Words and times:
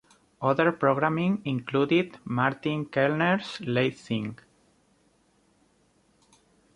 Other 0.41 0.71
programming 0.71 1.43
included 1.45 2.17
Martin 2.25 2.87
Kelner's 2.87 3.61
Late 3.63 3.99
Thing. 3.99 4.35